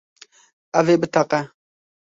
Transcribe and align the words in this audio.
Ev 0.79 0.87
ê 0.93 0.95
biteqe. 1.01 1.41